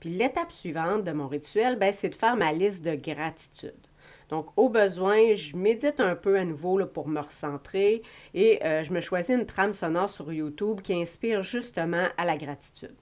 Puis 0.00 0.08
l'étape 0.08 0.52
suivante 0.52 1.04
de 1.04 1.12
mon 1.12 1.28
rituel, 1.28 1.76
ben, 1.76 1.92
c'est 1.92 2.08
de 2.08 2.14
faire 2.14 2.36
ma 2.36 2.50
liste 2.50 2.82
de 2.82 2.94
gratitude. 2.94 3.87
Donc, 4.28 4.48
au 4.56 4.68
besoin, 4.68 5.34
je 5.34 5.56
médite 5.56 6.00
un 6.00 6.14
peu 6.14 6.38
à 6.38 6.44
nouveau 6.44 6.84
pour 6.86 7.08
me 7.08 7.20
recentrer 7.20 8.02
et 8.34 8.64
euh, 8.64 8.84
je 8.84 8.92
me 8.92 9.00
choisis 9.00 9.34
une 9.34 9.46
trame 9.46 9.72
sonore 9.72 10.10
sur 10.10 10.32
YouTube 10.32 10.80
qui 10.82 10.94
inspire 10.94 11.42
justement 11.42 12.08
à 12.16 12.24
la 12.24 12.36
gratitude. 12.36 12.94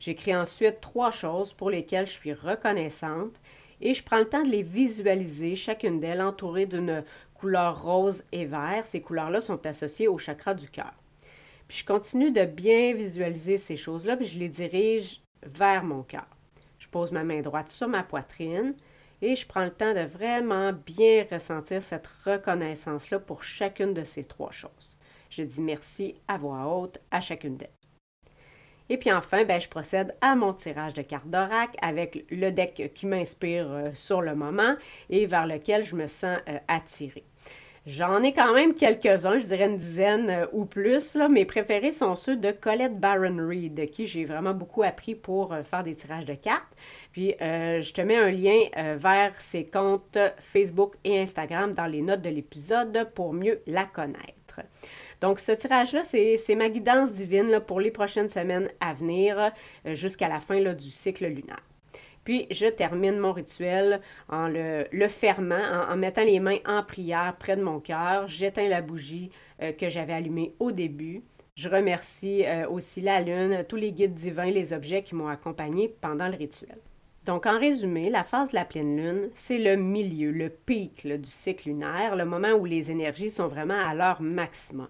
J'écris 0.00 0.34
ensuite 0.34 0.80
trois 0.80 1.10
choses 1.10 1.52
pour 1.52 1.70
lesquelles 1.70 2.06
je 2.06 2.12
suis 2.12 2.32
reconnaissante 2.32 3.40
et 3.80 3.94
je 3.94 4.02
prends 4.02 4.18
le 4.18 4.28
temps 4.28 4.42
de 4.42 4.50
les 4.50 4.62
visualiser, 4.62 5.56
chacune 5.56 6.00
d'elles 6.00 6.22
entourée 6.22 6.66
d'une 6.66 7.04
couleur 7.34 7.82
rose 7.82 8.24
et 8.32 8.46
vert. 8.46 8.86
Ces 8.86 9.00
couleurs-là 9.00 9.40
sont 9.40 9.66
associées 9.66 10.08
au 10.08 10.18
chakra 10.18 10.54
du 10.54 10.70
cœur. 10.70 10.92
Puis 11.68 11.78
je 11.78 11.84
continue 11.84 12.30
de 12.30 12.44
bien 12.44 12.94
visualiser 12.94 13.56
ces 13.56 13.76
choses-là, 13.76 14.16
puis 14.16 14.26
je 14.26 14.38
les 14.38 14.48
dirige 14.48 15.22
vers 15.42 15.84
mon 15.84 16.02
cœur. 16.02 16.26
Je 16.78 16.88
pose 16.88 17.12
ma 17.12 17.24
main 17.24 17.40
droite 17.40 17.70
sur 17.70 17.88
ma 17.88 18.02
poitrine, 18.02 18.74
et 19.22 19.36
je 19.36 19.46
prends 19.46 19.64
le 19.64 19.70
temps 19.70 19.94
de 19.94 20.00
vraiment 20.00 20.72
bien 20.72 21.24
ressentir 21.30 21.80
cette 21.80 22.08
reconnaissance-là 22.26 23.20
pour 23.20 23.44
chacune 23.44 23.94
de 23.94 24.04
ces 24.04 24.24
trois 24.24 24.50
choses. 24.50 24.98
Je 25.30 25.42
dis 25.42 25.62
merci 25.62 26.16
à 26.28 26.36
voix 26.36 26.66
haute 26.66 26.98
à 27.10 27.20
chacune 27.20 27.56
d'elles. 27.56 27.70
Et 28.88 28.98
puis 28.98 29.12
enfin, 29.12 29.44
ben, 29.44 29.60
je 29.60 29.68
procède 29.68 30.14
à 30.20 30.34
mon 30.34 30.52
tirage 30.52 30.92
de 30.92 31.02
cartes 31.02 31.28
d'oracle 31.28 31.78
avec 31.80 32.26
le 32.30 32.50
deck 32.50 32.92
qui 32.94 33.06
m'inspire 33.06 33.70
euh, 33.70 33.84
sur 33.94 34.20
le 34.20 34.34
moment 34.34 34.74
et 35.08 35.24
vers 35.24 35.46
lequel 35.46 35.84
je 35.84 35.94
me 35.94 36.06
sens 36.06 36.38
euh, 36.48 36.58
attirée. 36.68 37.24
J'en 37.84 38.22
ai 38.22 38.32
quand 38.32 38.54
même 38.54 38.74
quelques-uns, 38.74 39.40
je 39.40 39.44
dirais 39.46 39.66
une 39.66 39.76
dizaine 39.76 40.30
euh, 40.30 40.46
ou 40.52 40.66
plus. 40.66 41.16
Mes 41.16 41.44
préférés 41.44 41.90
sont 41.90 42.14
ceux 42.14 42.36
de 42.36 42.52
Colette 42.52 43.00
Baron 43.00 43.44
Reed, 43.44 43.90
qui 43.90 44.06
j'ai 44.06 44.24
vraiment 44.24 44.54
beaucoup 44.54 44.84
appris 44.84 45.16
pour 45.16 45.52
euh, 45.52 45.64
faire 45.64 45.82
des 45.82 45.96
tirages 45.96 46.24
de 46.24 46.34
cartes. 46.34 46.62
Puis 47.10 47.34
euh, 47.42 47.82
je 47.82 47.92
te 47.92 48.00
mets 48.00 48.16
un 48.16 48.30
lien 48.30 48.60
vers 48.94 49.40
ses 49.40 49.66
comptes 49.66 50.18
Facebook 50.38 50.94
et 51.02 51.20
Instagram 51.20 51.72
dans 51.72 51.86
les 51.86 52.02
notes 52.02 52.22
de 52.22 52.30
l'épisode 52.30 53.10
pour 53.14 53.32
mieux 53.32 53.60
la 53.66 53.84
connaître. 53.84 54.60
Donc, 55.20 55.40
ce 55.40 55.52
tirage-là, 55.52 56.04
c'est 56.04 56.54
ma 56.54 56.68
guidance 56.68 57.12
divine 57.12 57.60
pour 57.66 57.80
les 57.80 57.90
prochaines 57.90 58.28
semaines 58.28 58.68
à 58.80 58.92
venir 58.92 59.50
jusqu'à 59.86 60.28
la 60.28 60.40
fin 60.40 60.60
du 60.60 60.90
cycle 60.90 61.26
lunaire. 61.26 61.71
Puis 62.24 62.46
je 62.50 62.66
termine 62.66 63.18
mon 63.18 63.32
rituel 63.32 64.00
en 64.28 64.48
le, 64.48 65.08
fermant, 65.08 65.84
en, 65.88 65.96
mettant 65.96 66.24
les 66.24 66.40
mains 66.40 66.58
en 66.66 66.82
prière 66.82 67.36
près 67.38 67.56
de 67.56 67.62
mon 67.62 67.80
cœur. 67.80 68.28
J'éteins 68.28 68.68
la 68.68 68.82
bougie 68.82 69.30
euh, 69.60 69.72
que 69.72 69.88
j'avais 69.88 70.12
allumée 70.12 70.54
au 70.60 70.72
début. 70.72 71.22
Je 71.56 71.68
remercie 71.68 72.44
euh, 72.46 72.68
aussi 72.68 73.00
la 73.00 73.20
lune, 73.20 73.64
tous 73.68 73.76
les 73.76 73.92
guides 73.92 74.14
divins, 74.14 74.50
les 74.50 74.72
objets 74.72 75.02
qui 75.02 75.14
m'ont 75.14 75.28
accompagné 75.28 75.88
pendant 76.00 76.28
le 76.28 76.36
rituel. 76.36 76.78
Donc, 77.24 77.46
en 77.46 77.58
résumé, 77.58 78.10
la 78.10 78.24
phase 78.24 78.48
de 78.50 78.54
la 78.54 78.64
pleine 78.64 78.96
lune, 78.96 79.30
c'est 79.34 79.58
le 79.58 79.76
milieu, 79.76 80.32
le 80.32 80.48
pic 80.48 81.06
du 81.06 81.30
cycle 81.30 81.68
lunaire, 81.68 82.16
le 82.16 82.24
moment 82.24 82.52
où 82.52 82.64
les 82.64 82.90
énergies 82.90 83.30
sont 83.30 83.46
vraiment 83.46 83.78
à 83.78 83.94
leur 83.94 84.20
maximum. 84.22 84.88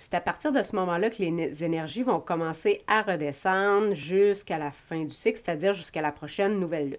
C'est 0.00 0.14
à 0.14 0.20
partir 0.20 0.52
de 0.52 0.62
ce 0.62 0.76
moment-là 0.76 1.10
que 1.10 1.20
les 1.20 1.64
énergies 1.64 2.04
vont 2.04 2.20
commencer 2.20 2.82
à 2.86 3.02
redescendre 3.02 3.94
jusqu'à 3.94 4.56
la 4.56 4.70
fin 4.70 5.02
du 5.02 5.10
cycle, 5.10 5.40
c'est-à-dire 5.42 5.72
jusqu'à 5.72 6.00
la 6.00 6.12
prochaine 6.12 6.60
nouvelle 6.60 6.90
lune. 6.90 6.98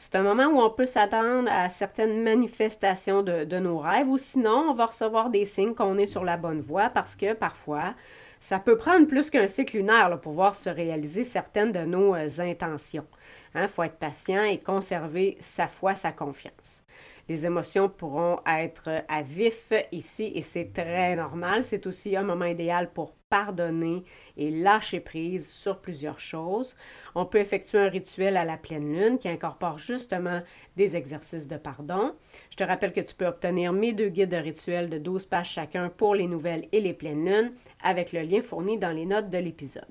C'est 0.00 0.16
un 0.16 0.22
moment 0.22 0.46
où 0.46 0.60
on 0.60 0.70
peut 0.70 0.86
s'attendre 0.86 1.48
à 1.50 1.68
certaines 1.68 2.22
manifestations 2.22 3.22
de, 3.22 3.58
nos 3.58 3.78
rêves 3.78 4.08
ou 4.08 4.18
sinon 4.18 4.66
on 4.70 4.74
va 4.74 4.86
recevoir 4.86 5.30
des 5.30 5.44
signes 5.44 5.74
qu'on 5.74 5.98
est 5.98 6.06
sur 6.06 6.24
la 6.24 6.36
bonne 6.36 6.60
voie 6.60 6.88
parce 6.90 7.14
que 7.16 7.34
parfois 7.34 7.94
ça 8.40 8.60
peut 8.60 8.76
prendre 8.76 9.06
plus 9.06 9.30
qu'un 9.30 9.48
cycle 9.48 9.76
lunaire 9.76 10.20
pour 10.20 10.32
voir 10.32 10.54
se 10.54 10.70
réaliser 10.70 11.24
certaines 11.24 11.72
de 11.72 11.80
nos 11.80 12.14
euh, 12.14 12.28
intentions. 12.38 13.06
Il 13.54 13.60
hein, 13.60 13.68
faut 13.68 13.82
être 13.82 13.98
patient 13.98 14.44
et 14.44 14.58
conserver 14.58 15.36
sa 15.40 15.66
foi, 15.66 15.96
sa 15.96 16.12
confiance. 16.12 16.84
Les 17.28 17.44
émotions 17.44 17.90
pourront 17.90 18.40
être 18.46 19.04
à 19.06 19.22
vif 19.22 19.72
ici 19.92 20.32
et 20.34 20.42
c'est 20.42 20.72
très 20.72 21.14
normal. 21.14 21.62
C'est 21.62 21.86
aussi 21.86 22.16
un 22.16 22.22
moment 22.22 22.46
idéal 22.46 22.90
pour 22.92 23.14
pardonner 23.28 24.02
et 24.38 24.50
lâcher 24.50 25.00
prise 25.00 25.50
sur 25.50 25.80
plusieurs 25.80 26.20
choses. 26.20 26.74
On 27.14 27.26
peut 27.26 27.38
effectuer 27.38 27.78
un 27.78 27.88
rituel 27.90 28.38
à 28.38 28.46
la 28.46 28.56
pleine 28.56 28.90
lune 28.90 29.18
qui 29.18 29.28
incorpore 29.28 29.78
justement 29.78 30.40
des 30.76 30.96
exercices 30.96 31.48
de 31.48 31.58
pardon. 31.58 32.14
Je 32.50 32.56
te 32.56 32.64
rappelle 32.64 32.94
que 32.94 33.00
tu 33.00 33.14
peux 33.14 33.26
obtenir 33.26 33.74
mes 33.74 33.92
deux 33.92 34.08
guides 34.08 34.30
de 34.30 34.36
rituels 34.36 34.88
de 34.88 34.96
12 34.96 35.26
pages 35.26 35.50
chacun 35.50 35.90
pour 35.90 36.14
les 36.14 36.26
nouvelles 36.26 36.66
et 36.72 36.80
les 36.80 36.94
pleines 36.94 37.26
lunes 37.26 37.52
avec 37.82 38.12
le 38.12 38.22
lien 38.22 38.40
fourni 38.40 38.78
dans 38.78 38.92
les 38.92 39.04
notes 39.04 39.28
de 39.28 39.38
l'épisode. 39.38 39.84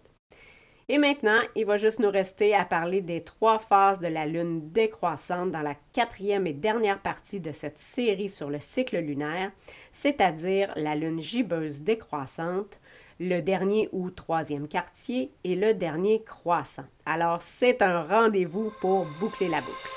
Et 0.89 0.99
maintenant, 0.99 1.41
il 1.57 1.65
va 1.65 1.75
juste 1.75 1.99
nous 1.99 2.09
rester 2.09 2.55
à 2.55 2.63
parler 2.63 3.01
des 3.01 3.21
trois 3.21 3.59
phases 3.59 3.99
de 3.99 4.07
la 4.07 4.25
Lune 4.25 4.71
décroissante 4.71 5.51
dans 5.51 5.61
la 5.61 5.75
quatrième 5.91 6.47
et 6.47 6.53
dernière 6.53 7.01
partie 7.01 7.41
de 7.41 7.51
cette 7.51 7.77
série 7.77 8.29
sur 8.29 8.49
le 8.49 8.57
cycle 8.57 8.97
lunaire, 8.97 9.51
c'est-à-dire 9.91 10.71
la 10.77 10.95
Lune 10.95 11.19
gibbeuse 11.19 11.81
décroissante, 11.81 12.79
le 13.19 13.41
dernier 13.41 13.89
ou 13.91 14.09
troisième 14.11 14.69
quartier 14.69 15.31
et 15.43 15.57
le 15.57 15.73
dernier 15.73 16.23
croissant. 16.23 16.85
Alors, 17.05 17.41
c'est 17.41 17.81
un 17.81 18.03
rendez-vous 18.03 18.71
pour 18.79 19.07
boucler 19.19 19.49
la 19.49 19.59
boucle. 19.59 19.89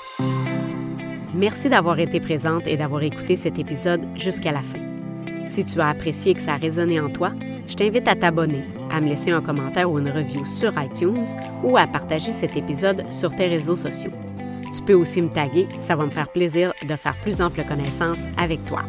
Merci 1.33 1.69
d'avoir 1.69 1.99
été 1.99 2.19
présente 2.19 2.67
et 2.67 2.75
d'avoir 2.75 3.03
écouté 3.03 3.37
cet 3.37 3.57
épisode 3.57 4.05
jusqu'à 4.15 4.51
la 4.51 4.61
fin. 4.61 4.79
Si 5.47 5.63
tu 5.63 5.79
as 5.79 5.87
apprécié 5.87 6.33
que 6.33 6.41
ça 6.41 6.55
a 6.55 6.57
résonné 6.57 6.99
en 6.99 7.09
toi, 7.09 7.31
je 7.67 7.75
t'invite 7.75 8.09
à 8.09 8.15
t'abonner, 8.15 8.65
à 8.93 9.01
me 9.01 9.09
laisser 9.09 9.31
un 9.31 9.41
commentaire 9.41 9.91
ou 9.91 9.99
une 9.99 10.09
review 10.09 10.45
sur 10.45 10.73
iTunes 10.81 11.25
ou 11.63 11.77
à 11.77 11.87
partager 11.87 12.31
cet 12.31 12.57
épisode 12.57 13.05
sur 13.11 13.35
tes 13.35 13.47
réseaux 13.47 13.75
sociaux. 13.75 14.11
Tu 14.75 14.81
peux 14.81 14.93
aussi 14.93 15.21
me 15.21 15.29
taguer, 15.29 15.67
ça 15.79 15.95
va 15.95 16.05
me 16.05 16.11
faire 16.11 16.29
plaisir 16.29 16.73
de 16.87 16.95
faire 16.95 17.15
plus 17.21 17.41
ample 17.41 17.63
connaissance 17.63 18.19
avec 18.37 18.65
toi. 18.65 18.83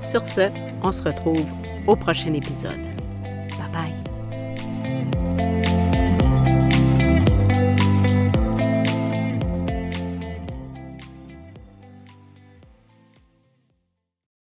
Sur 0.00 0.26
ce, 0.26 0.50
on 0.82 0.92
se 0.92 1.02
retrouve 1.02 1.44
au 1.86 1.96
prochain 1.96 2.34
épisode. 2.34 2.89